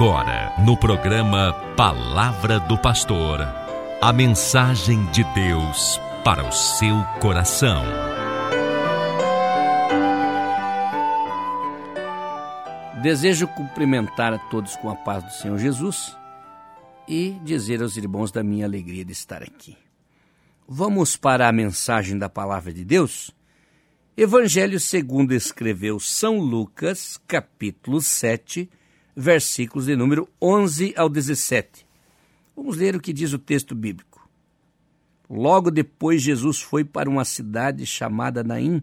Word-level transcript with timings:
Agora, 0.00 0.54
no 0.64 0.76
programa 0.76 1.52
Palavra 1.76 2.60
do 2.60 2.78
Pastor, 2.78 3.40
a 4.00 4.12
mensagem 4.12 5.04
de 5.06 5.24
Deus 5.34 6.00
para 6.22 6.48
o 6.48 6.52
seu 6.52 6.94
coração. 7.20 7.82
Desejo 13.02 13.48
cumprimentar 13.48 14.32
a 14.32 14.38
todos 14.38 14.76
com 14.76 14.88
a 14.88 14.94
paz 14.94 15.24
do 15.24 15.32
Senhor 15.32 15.58
Jesus 15.58 16.16
e 17.08 17.32
dizer 17.42 17.82
aos 17.82 17.96
irmãos 17.96 18.30
da 18.30 18.44
minha 18.44 18.66
alegria 18.66 19.04
de 19.04 19.10
estar 19.10 19.42
aqui. 19.42 19.76
Vamos 20.68 21.16
para 21.16 21.48
a 21.48 21.52
mensagem 21.52 22.16
da 22.16 22.28
palavra 22.28 22.72
de 22.72 22.84
Deus? 22.84 23.32
Evangelho 24.16 24.78
segundo 24.78 25.34
escreveu 25.34 25.98
São 25.98 26.38
Lucas, 26.38 27.20
capítulo 27.26 28.00
7, 28.00 28.70
versículos 29.20 29.86
de 29.86 29.96
número 29.96 30.28
11 30.40 30.94
ao 30.96 31.08
17. 31.08 31.84
Vamos 32.54 32.76
ler 32.76 32.94
o 32.94 33.00
que 33.00 33.12
diz 33.12 33.32
o 33.32 33.38
texto 33.38 33.74
bíblico. 33.74 34.28
Logo 35.28 35.72
depois, 35.72 36.22
Jesus 36.22 36.62
foi 36.62 36.84
para 36.84 37.10
uma 37.10 37.24
cidade 37.24 37.84
chamada 37.84 38.44
Naim, 38.44 38.80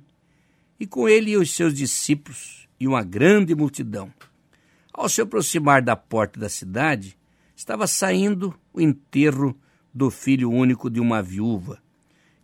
e 0.78 0.86
com 0.86 1.08
ele 1.08 1.38
os 1.38 1.56
seus 1.56 1.74
discípulos 1.74 2.68
e 2.78 2.86
uma 2.86 3.02
grande 3.02 3.56
multidão. 3.56 4.12
Ao 4.94 5.08
se 5.08 5.22
aproximar 5.22 5.82
da 5.82 5.96
porta 5.96 6.38
da 6.38 6.50
cidade, 6.50 7.18
estava 7.56 7.88
saindo 7.88 8.54
o 8.74 8.82
enterro 8.82 9.58
do 9.94 10.12
filho 10.12 10.52
único 10.52 10.90
de 10.90 11.00
uma 11.00 11.24
viúva, 11.24 11.82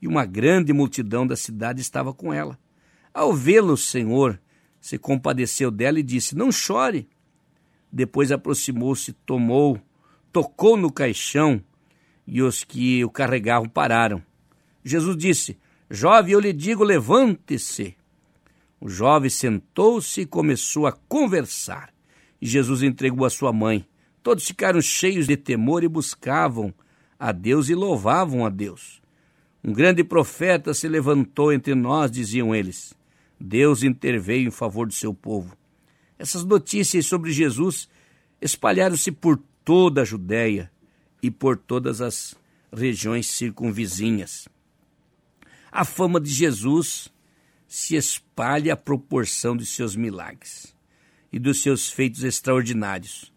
e 0.01 0.07
uma 0.07 0.25
grande 0.25 0.71
multidão 0.71 1.27
da 1.27 1.35
cidade 1.35 1.81
estava 1.81 2.13
com 2.13 2.33
ela. 2.33 2.57
Ao 3.13 3.33
vê-lo, 3.33 3.73
o 3.73 3.77
Senhor 3.77 4.39
se 4.79 4.97
compadeceu 4.97 5.69
dela 5.69 5.99
e 5.99 6.03
disse: 6.03 6.37
Não 6.37 6.53
chore. 6.53 7.09
Depois 7.91 8.31
aproximou-se, 8.31 9.13
tomou, 9.13 9.79
tocou 10.31 10.77
no 10.77 10.91
caixão 10.91 11.61
e 12.25 12.41
os 12.41 12.63
que 12.63 13.03
o 13.03 13.09
carregavam 13.09 13.67
pararam. 13.67 14.21
Jesus 14.83 15.17
disse: 15.17 15.57
Jovem, 15.89 16.33
eu 16.33 16.39
lhe 16.39 16.53
digo, 16.53 16.83
levante-se. 16.83 17.95
O 18.79 18.89
jovem 18.89 19.29
sentou-se 19.29 20.21
e 20.21 20.25
começou 20.25 20.87
a 20.87 20.91
conversar. 20.91 21.93
E 22.41 22.47
Jesus 22.47 22.81
entregou 22.81 23.25
a 23.25 23.29
sua 23.29 23.53
mãe. 23.53 23.85
Todos 24.23 24.47
ficaram 24.47 24.81
cheios 24.81 25.27
de 25.27 25.37
temor 25.37 25.83
e 25.83 25.87
buscavam 25.87 26.73
a 27.19 27.31
Deus 27.31 27.69
e 27.69 27.75
louvavam 27.75 28.45
a 28.45 28.49
Deus. 28.49 29.01
Um 29.63 29.73
grande 29.73 30.03
profeta 30.03 30.73
se 30.73 30.87
levantou 30.87 31.53
entre 31.53 31.75
nós, 31.75 32.09
diziam 32.09 32.55
eles. 32.55 32.95
Deus 33.39 33.83
interveio 33.83 34.47
em 34.47 34.51
favor 34.51 34.87
do 34.87 34.93
seu 34.93 35.13
povo. 35.13 35.55
Essas 36.21 36.45
notícias 36.45 37.07
sobre 37.07 37.31
Jesus 37.31 37.89
espalharam-se 38.39 39.11
por 39.11 39.41
toda 39.65 40.03
a 40.03 40.05
Judéia 40.05 40.71
e 41.19 41.31
por 41.31 41.57
todas 41.57 41.99
as 41.99 42.35
regiões 42.71 43.25
circunvizinhas. 43.25 44.47
A 45.71 45.83
fama 45.83 46.21
de 46.21 46.29
Jesus 46.29 47.11
se 47.67 47.95
espalha 47.95 48.73
à 48.73 48.77
proporção 48.77 49.57
de 49.57 49.65
seus 49.65 49.95
milagres 49.95 50.75
e 51.33 51.39
dos 51.39 51.63
seus 51.63 51.89
feitos 51.89 52.23
extraordinários. 52.23 53.33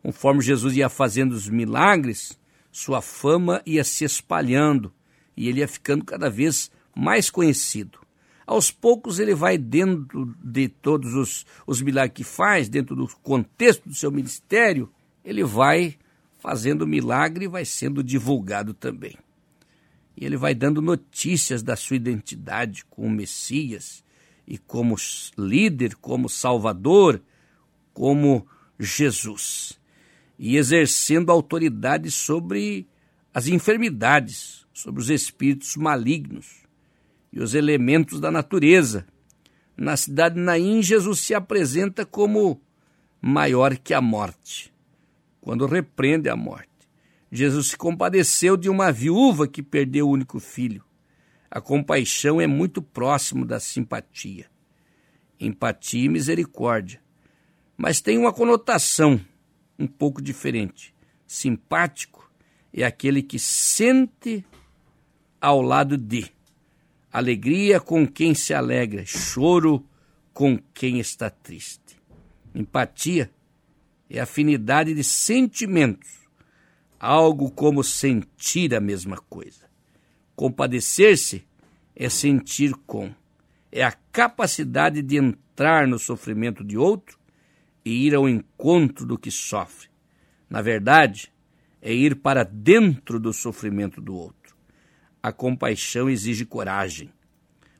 Conforme 0.00 0.40
Jesus 0.40 0.76
ia 0.76 0.88
fazendo 0.88 1.32
os 1.32 1.48
milagres, 1.48 2.38
sua 2.70 3.02
fama 3.02 3.60
ia 3.66 3.82
se 3.82 4.04
espalhando 4.04 4.94
e 5.36 5.48
ele 5.48 5.58
ia 5.58 5.68
ficando 5.68 6.04
cada 6.04 6.30
vez 6.30 6.70
mais 6.94 7.28
conhecido 7.28 7.98
aos 8.46 8.70
poucos 8.70 9.18
ele 9.18 9.34
vai 9.34 9.56
dentro 9.56 10.34
de 10.42 10.68
todos 10.68 11.14
os, 11.14 11.46
os 11.66 11.80
milagres 11.80 12.16
que 12.16 12.24
faz, 12.24 12.68
dentro 12.68 12.96
do 12.96 13.06
contexto 13.22 13.88
do 13.88 13.94
seu 13.94 14.10
ministério, 14.10 14.90
ele 15.24 15.44
vai 15.44 15.96
fazendo 16.38 16.86
milagre 16.86 17.44
e 17.44 17.48
vai 17.48 17.64
sendo 17.64 18.02
divulgado 18.02 18.74
também. 18.74 19.16
E 20.16 20.24
ele 20.24 20.36
vai 20.36 20.54
dando 20.54 20.82
notícias 20.82 21.62
da 21.62 21.76
sua 21.76 21.96
identidade 21.96 22.84
como 22.86 23.08
Messias 23.10 24.02
e 24.46 24.58
como 24.58 24.96
líder, 25.38 25.94
como 25.96 26.28
Salvador, 26.28 27.22
como 27.94 28.46
Jesus. 28.78 29.78
E 30.38 30.56
exercendo 30.56 31.30
autoridade 31.30 32.10
sobre 32.10 32.86
as 33.32 33.46
enfermidades, 33.46 34.66
sobre 34.72 35.00
os 35.00 35.10
espíritos 35.10 35.76
malignos 35.76 36.60
e 37.32 37.40
os 37.40 37.54
elementos 37.54 38.20
da 38.20 38.30
natureza. 38.30 39.06
Na 39.76 39.96
cidade 39.96 40.34
de 40.34 40.40
Naim, 40.40 40.82
Jesus 40.82 41.20
se 41.20 41.34
apresenta 41.34 42.04
como 42.04 42.60
maior 43.20 43.76
que 43.76 43.94
a 43.94 44.00
morte, 44.00 44.72
quando 45.40 45.66
repreende 45.66 46.28
a 46.28 46.36
morte. 46.36 46.68
Jesus 47.32 47.68
se 47.68 47.76
compadeceu 47.76 48.56
de 48.56 48.68
uma 48.68 48.90
viúva 48.90 49.46
que 49.46 49.62
perdeu 49.62 50.08
o 50.08 50.10
único 50.10 50.40
filho. 50.40 50.84
A 51.50 51.60
compaixão 51.60 52.40
é 52.40 52.46
muito 52.46 52.82
próximo 52.82 53.44
da 53.44 53.60
simpatia. 53.60 54.46
Empatia 55.38 56.04
e 56.04 56.08
misericórdia. 56.08 57.00
Mas 57.76 58.00
tem 58.00 58.18
uma 58.18 58.32
conotação 58.32 59.20
um 59.78 59.86
pouco 59.86 60.20
diferente. 60.20 60.94
Simpático 61.26 62.30
é 62.72 62.84
aquele 62.84 63.22
que 63.22 63.38
sente 63.38 64.44
ao 65.40 65.62
lado 65.62 65.96
de 65.96 66.30
alegria 67.12 67.80
com 67.80 68.06
quem 68.06 68.34
se 68.34 68.54
alegra, 68.54 69.04
choro 69.04 69.84
com 70.32 70.58
quem 70.72 71.00
está 71.00 71.28
triste. 71.28 72.00
Empatia 72.54 73.30
é 74.08 74.20
afinidade 74.20 74.94
de 74.94 75.02
sentimentos, 75.02 76.20
algo 76.98 77.50
como 77.50 77.82
sentir 77.82 78.74
a 78.74 78.80
mesma 78.80 79.16
coisa. 79.16 79.68
Compadecer-se 80.36 81.44
é 81.94 82.08
sentir 82.08 82.74
com, 82.86 83.12
é 83.70 83.84
a 83.84 83.92
capacidade 83.92 85.02
de 85.02 85.16
entrar 85.16 85.86
no 85.86 85.98
sofrimento 85.98 86.64
de 86.64 86.78
outro 86.78 87.18
e 87.84 88.06
ir 88.06 88.14
ao 88.14 88.28
encontro 88.28 89.04
do 89.04 89.18
que 89.18 89.30
sofre. 89.30 89.88
Na 90.48 90.62
verdade, 90.62 91.32
é 91.82 91.92
ir 91.92 92.16
para 92.16 92.44
dentro 92.44 93.18
do 93.18 93.32
sofrimento 93.32 94.00
do 94.00 94.14
outro 94.14 94.39
a 95.22 95.32
compaixão 95.32 96.08
exige 96.08 96.44
coragem, 96.44 97.12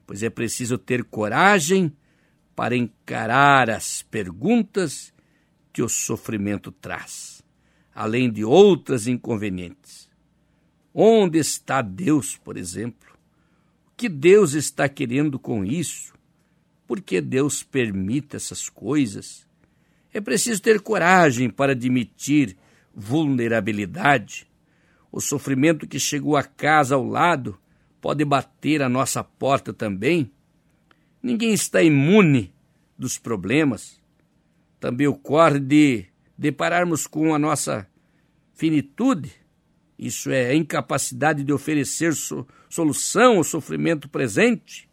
pois 0.06 0.22
é 0.22 0.28
preciso 0.28 0.76
ter 0.76 1.04
coragem 1.04 1.92
para 2.54 2.76
encarar 2.76 3.70
as 3.70 4.02
perguntas 4.02 5.12
que 5.72 5.82
o 5.82 5.88
sofrimento 5.88 6.70
traz, 6.70 7.42
além 7.94 8.30
de 8.30 8.44
outras 8.44 9.06
inconvenientes. 9.06 10.10
Onde 10.92 11.38
está 11.38 11.80
Deus, 11.80 12.36
por 12.36 12.56
exemplo? 12.56 13.08
O 13.86 13.96
que 13.96 14.08
Deus 14.08 14.54
está 14.54 14.88
querendo 14.88 15.38
com 15.38 15.64
isso? 15.64 16.12
Por 16.86 17.00
que 17.00 17.20
Deus 17.20 17.62
permite 17.62 18.36
essas 18.36 18.68
coisas? 18.68 19.46
É 20.12 20.20
preciso 20.20 20.60
ter 20.60 20.80
coragem 20.80 21.48
para 21.48 21.72
admitir 21.72 22.56
vulnerabilidade 22.92 24.49
o 25.12 25.20
sofrimento 25.20 25.86
que 25.86 25.98
chegou 25.98 26.36
à 26.36 26.42
casa 26.42 26.94
ao 26.94 27.04
lado 27.04 27.58
pode 28.00 28.24
bater 28.24 28.82
à 28.82 28.88
nossa 28.88 29.22
porta 29.22 29.72
também. 29.72 30.30
Ninguém 31.22 31.52
está 31.52 31.82
imune 31.82 32.52
dos 32.96 33.18
problemas. 33.18 34.00
Também 34.78 35.06
ocorre 35.06 35.58
de 35.58 36.06
depararmos 36.38 37.06
com 37.06 37.34
a 37.34 37.38
nossa 37.38 37.86
finitude, 38.54 39.32
isso 39.98 40.30
é, 40.30 40.46
a 40.48 40.54
incapacidade 40.54 41.44
de 41.44 41.52
oferecer 41.52 42.14
so 42.14 42.46
solução 42.68 43.38
ao 43.38 43.44
sofrimento 43.44 44.08
presente, 44.08 44.88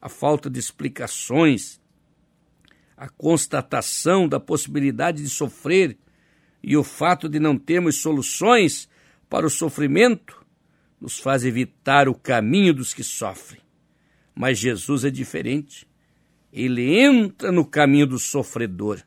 a 0.00 0.08
falta 0.08 0.48
de 0.48 0.60
explicações, 0.60 1.80
a 2.96 3.08
constatação 3.08 4.28
da 4.28 4.38
possibilidade 4.38 5.22
de 5.22 5.28
sofrer 5.28 5.96
e 6.62 6.76
o 6.76 6.84
fato 6.84 7.28
de 7.28 7.40
não 7.40 7.56
termos 7.56 8.00
soluções 8.00 8.88
para 9.28 9.46
o 9.46 9.50
sofrimento 9.50 10.44
nos 11.00 11.18
faz 11.18 11.44
evitar 11.44 12.08
o 12.08 12.14
caminho 12.14 12.74
dos 12.74 12.92
que 12.92 13.04
sofrem. 13.04 13.60
Mas 14.34 14.58
Jesus 14.58 15.04
é 15.04 15.10
diferente. 15.10 15.86
Ele 16.52 16.98
entra 16.98 17.52
no 17.52 17.64
caminho 17.64 18.06
do 18.06 18.18
sofredor. 18.18 19.02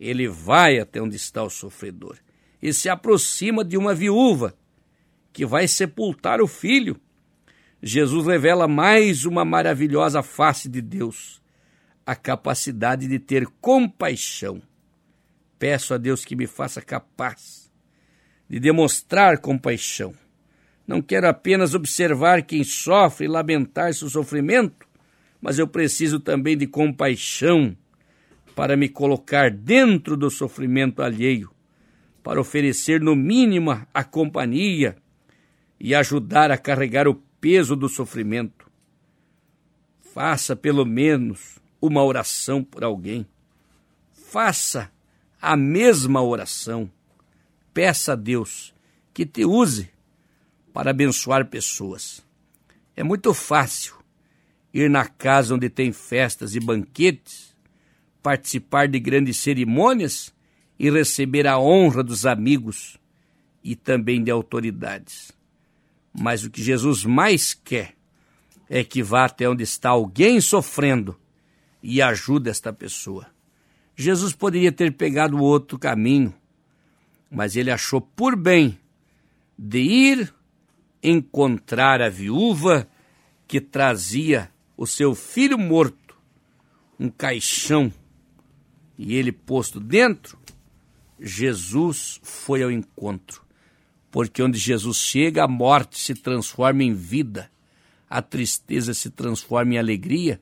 Ele 0.00 0.26
vai 0.28 0.78
até 0.78 1.00
onde 1.00 1.16
está 1.16 1.42
o 1.42 1.50
sofredor 1.50 2.16
e 2.60 2.72
se 2.72 2.88
aproxima 2.88 3.64
de 3.64 3.76
uma 3.76 3.94
viúva 3.94 4.56
que 5.32 5.44
vai 5.44 5.68
sepultar 5.68 6.40
o 6.40 6.46
filho. 6.46 6.98
Jesus 7.82 8.26
revela 8.26 8.66
mais 8.66 9.24
uma 9.24 9.44
maravilhosa 9.44 10.22
face 10.22 10.68
de 10.68 10.80
Deus, 10.80 11.42
a 12.06 12.16
capacidade 12.16 13.06
de 13.06 13.18
ter 13.18 13.46
compaixão. 13.60 14.62
Peço 15.58 15.92
a 15.92 15.98
Deus 15.98 16.24
que 16.24 16.34
me 16.34 16.46
faça 16.46 16.80
capaz 16.80 17.63
de 18.54 18.60
demonstrar 18.60 19.38
compaixão. 19.38 20.14
Não 20.86 21.02
quero 21.02 21.26
apenas 21.26 21.74
observar 21.74 22.40
quem 22.42 22.62
sofre 22.62 23.24
e 23.24 23.28
lamentar 23.28 23.92
seu 23.92 24.08
sofrimento, 24.08 24.86
mas 25.40 25.58
eu 25.58 25.66
preciso 25.66 26.20
também 26.20 26.56
de 26.56 26.64
compaixão 26.64 27.76
para 28.54 28.76
me 28.76 28.88
colocar 28.88 29.50
dentro 29.50 30.16
do 30.16 30.30
sofrimento 30.30 31.02
alheio, 31.02 31.50
para 32.22 32.40
oferecer 32.40 33.00
no 33.00 33.16
mínimo 33.16 33.72
a 33.92 34.04
companhia 34.04 34.94
e 35.80 35.92
ajudar 35.92 36.52
a 36.52 36.56
carregar 36.56 37.08
o 37.08 37.16
peso 37.40 37.74
do 37.74 37.88
sofrimento. 37.88 38.70
Faça 40.14 40.54
pelo 40.54 40.84
menos 40.84 41.58
uma 41.82 42.04
oração 42.04 42.62
por 42.62 42.84
alguém. 42.84 43.26
Faça 44.12 44.92
a 45.42 45.56
mesma 45.56 46.22
oração. 46.22 46.88
Peça 47.74 48.12
a 48.12 48.16
Deus 48.16 48.72
que 49.12 49.26
te 49.26 49.44
use 49.44 49.90
para 50.72 50.92
abençoar 50.92 51.46
pessoas. 51.46 52.24
É 52.96 53.02
muito 53.02 53.34
fácil 53.34 53.96
ir 54.72 54.88
na 54.88 55.06
casa 55.06 55.54
onde 55.54 55.68
tem 55.68 55.92
festas 55.92 56.54
e 56.54 56.60
banquetes, 56.60 57.54
participar 58.22 58.88
de 58.88 58.98
grandes 59.00 59.38
cerimônias 59.38 60.32
e 60.78 60.88
receber 60.90 61.46
a 61.46 61.58
honra 61.58 62.02
dos 62.02 62.24
amigos 62.24 62.96
e 63.62 63.74
também 63.74 64.22
de 64.22 64.30
autoridades. 64.30 65.32
Mas 66.12 66.44
o 66.44 66.50
que 66.50 66.62
Jesus 66.62 67.04
mais 67.04 67.54
quer 67.54 67.94
é 68.68 68.84
que 68.84 69.02
vá 69.02 69.24
até 69.24 69.48
onde 69.48 69.64
está 69.64 69.90
alguém 69.90 70.40
sofrendo 70.40 71.18
e 71.82 72.00
ajude 72.00 72.48
esta 72.48 72.72
pessoa. 72.72 73.26
Jesus 73.96 74.32
poderia 74.32 74.72
ter 74.72 74.92
pegado 74.92 75.38
outro 75.38 75.78
caminho, 75.78 76.34
mas 77.30 77.56
ele 77.56 77.70
achou 77.70 78.00
por 78.00 78.36
bem 78.36 78.78
de 79.58 79.80
ir 79.80 80.34
encontrar 81.02 82.00
a 82.00 82.08
viúva 82.08 82.88
que 83.46 83.60
trazia 83.60 84.50
o 84.76 84.86
seu 84.86 85.14
filho 85.14 85.58
morto, 85.58 86.16
um 86.98 87.08
caixão, 87.08 87.92
e 88.96 89.14
ele 89.14 89.32
posto 89.32 89.80
dentro. 89.80 90.38
Jesus 91.20 92.20
foi 92.22 92.62
ao 92.62 92.70
encontro 92.70 93.44
porque 94.14 94.40
onde 94.40 94.60
Jesus 94.60 94.98
chega, 94.98 95.42
a 95.42 95.48
morte 95.48 95.98
se 95.98 96.14
transforma 96.14 96.84
em 96.84 96.94
vida, 96.94 97.50
a 98.08 98.22
tristeza 98.22 98.94
se 98.94 99.10
transforma 99.10 99.74
em 99.74 99.76
alegria, 99.76 100.40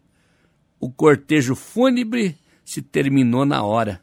o 0.78 0.93
cortejo 0.93 1.55
fúnebre 1.55 2.37
se 2.67 2.82
terminou 2.82 3.46
na 3.46 3.62
hora, 3.62 4.02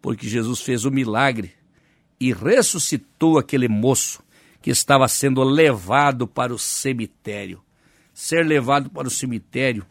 porque 0.00 0.28
Jesus 0.28 0.60
fez 0.60 0.84
o 0.84 0.90
milagre 0.92 1.52
e 2.22 2.32
ressuscitou 2.32 3.36
aquele 3.36 3.66
moço 3.66 4.22
que 4.60 4.70
estava 4.70 5.08
sendo 5.08 5.42
levado 5.42 6.28
para 6.28 6.54
o 6.54 6.58
cemitério. 6.58 7.60
Ser 8.14 8.46
levado 8.46 8.88
para 8.88 9.08
o 9.08 9.10
cemitério 9.10 9.84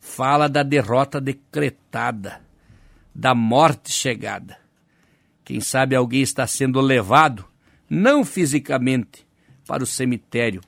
fala 0.00 0.48
da 0.48 0.62
derrota 0.62 1.20
decretada, 1.20 2.40
da 3.14 3.34
morte 3.34 3.92
chegada. 3.92 4.56
Quem 5.44 5.60
sabe 5.60 5.94
alguém 5.94 6.22
está 6.22 6.46
sendo 6.46 6.80
levado 6.80 7.44
não 7.90 8.24
fisicamente 8.24 9.26
para 9.66 9.84
o 9.84 9.86
cemitério, 9.86 10.62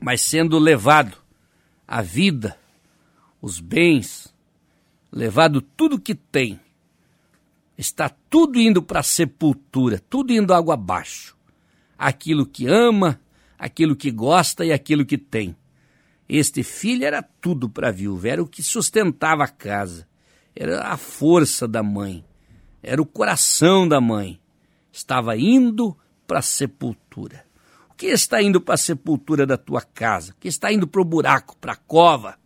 mas 0.00 0.22
sendo 0.22 0.58
levado 0.58 1.18
a 1.86 2.00
vida, 2.00 2.58
os 3.42 3.60
bens, 3.60 4.34
levado 5.12 5.60
tudo 5.60 6.00
que 6.00 6.14
tem. 6.14 6.58
Está 7.76 8.08
tudo 8.08 8.60
indo 8.60 8.82
para 8.82 9.00
a 9.00 9.02
sepultura, 9.02 10.00
tudo 10.08 10.32
indo 10.32 10.54
água 10.54 10.74
abaixo. 10.74 11.36
Aquilo 11.98 12.46
que 12.46 12.66
ama, 12.66 13.20
aquilo 13.58 13.96
que 13.96 14.10
gosta 14.10 14.64
e 14.64 14.72
aquilo 14.72 15.04
que 15.04 15.18
tem. 15.18 15.56
Este 16.28 16.62
filho 16.62 17.04
era 17.04 17.22
tudo 17.22 17.68
para 17.68 17.88
a 17.88 17.92
viúva, 17.92 18.28
era 18.28 18.42
o 18.42 18.46
que 18.46 18.62
sustentava 18.62 19.44
a 19.44 19.48
casa, 19.48 20.06
era 20.54 20.82
a 20.88 20.96
força 20.96 21.68
da 21.68 21.82
mãe, 21.82 22.24
era 22.82 23.00
o 23.02 23.06
coração 23.06 23.86
da 23.86 24.00
mãe. 24.00 24.40
Estava 24.92 25.36
indo 25.36 25.96
para 26.26 26.38
a 26.38 26.42
sepultura? 26.42 27.44
O 27.90 27.94
que 27.94 28.06
está 28.06 28.42
indo 28.42 28.60
para 28.60 28.74
a 28.74 28.78
sepultura 28.78 29.46
da 29.46 29.56
tua 29.56 29.82
casa? 29.82 30.32
O 30.32 30.36
que 30.36 30.48
está 30.48 30.72
indo 30.72 30.86
para 30.86 31.00
o 31.00 31.04
buraco, 31.04 31.56
para 31.58 31.72
a 31.72 31.76
cova? 31.76 32.38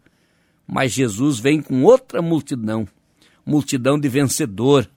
Mas 0.66 0.92
Jesus 0.92 1.38
vem 1.38 1.62
com 1.62 1.84
outra 1.84 2.20
multidão, 2.20 2.86
multidão 3.46 3.98
de 3.98 4.08
vencedor, 4.08 4.90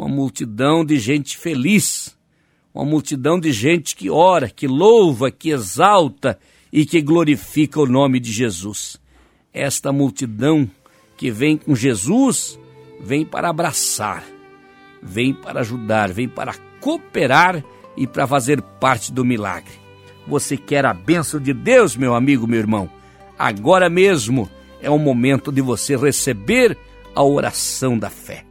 uma 0.00 0.08
multidão 0.08 0.82
de 0.82 0.98
gente 0.98 1.36
feliz, 1.36 2.16
uma 2.74 2.86
multidão 2.86 3.38
de 3.38 3.52
gente 3.52 3.94
que 3.94 4.08
ora, 4.08 4.48
que 4.48 4.66
louva, 4.66 5.30
que 5.30 5.50
exalta 5.50 6.38
e 6.72 6.86
que 6.86 7.02
glorifica 7.02 7.78
o 7.78 7.86
nome 7.86 8.18
de 8.18 8.32
Jesus. 8.32 8.98
Esta 9.52 9.92
multidão 9.92 10.68
que 11.18 11.30
vem 11.30 11.58
com 11.58 11.74
Jesus 11.74 12.58
vem 12.98 13.26
para 13.26 13.50
abraçar, 13.50 14.24
vem 15.02 15.34
para 15.34 15.60
ajudar, 15.60 16.10
vem 16.10 16.28
para 16.28 16.54
cooperar 16.80 17.62
e 17.94 18.06
para 18.06 18.26
fazer 18.26 18.62
parte 18.62 19.12
do 19.12 19.22
milagre. 19.22 19.74
Você 20.26 20.56
quer 20.56 20.86
a 20.86 20.94
bênção 20.94 21.38
de 21.38 21.52
Deus, 21.52 21.94
meu 21.94 22.14
amigo, 22.14 22.46
meu 22.46 22.58
irmão? 22.58 22.88
Agora 23.38 23.90
mesmo 23.90 24.48
é 24.80 24.88
o 24.88 24.98
momento 24.98 25.52
de 25.52 25.60
você 25.60 25.94
receber 25.94 26.78
a 27.14 27.22
oração 27.22 27.98
da 27.98 28.08
fé. 28.08 28.49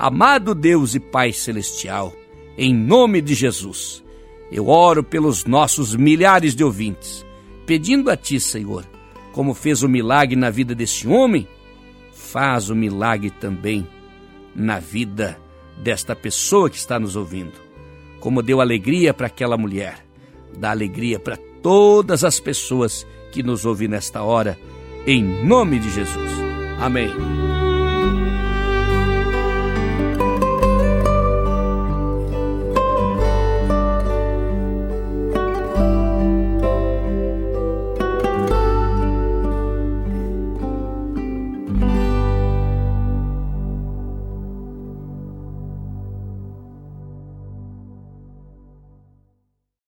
Amado 0.00 0.54
Deus 0.54 0.94
e 0.94 1.00
Pai 1.00 1.32
Celestial, 1.32 2.12
em 2.56 2.74
nome 2.74 3.20
de 3.20 3.34
Jesus, 3.34 4.02
eu 4.50 4.68
oro 4.68 5.04
pelos 5.04 5.44
nossos 5.44 5.94
milhares 5.94 6.54
de 6.54 6.64
ouvintes, 6.64 7.24
pedindo 7.66 8.10
a 8.10 8.16
Ti, 8.16 8.40
Senhor, 8.40 8.84
como 9.32 9.54
fez 9.54 9.82
o 9.82 9.88
milagre 9.88 10.36
na 10.36 10.50
vida 10.50 10.74
desse 10.74 11.06
homem, 11.06 11.46
faz 12.12 12.70
o 12.70 12.74
milagre 12.74 13.30
também 13.30 13.86
na 14.56 14.78
vida 14.78 15.38
desta 15.78 16.16
pessoa 16.16 16.70
que 16.70 16.76
está 16.76 16.98
nos 16.98 17.14
ouvindo 17.14 17.70
como 18.20 18.42
deu 18.42 18.60
alegria 18.60 19.12
para 19.12 19.26
aquela 19.26 19.56
mulher, 19.56 20.04
dá 20.56 20.70
alegria 20.70 21.18
para 21.18 21.38
todas 21.62 22.22
as 22.22 22.38
pessoas 22.38 23.06
que 23.32 23.42
nos 23.42 23.64
ouvem 23.64 23.88
nesta 23.88 24.22
hora, 24.22 24.58
em 25.06 25.44
nome 25.44 25.78
de 25.78 25.90
Jesus. 25.90 26.30
Amém. 26.78 27.10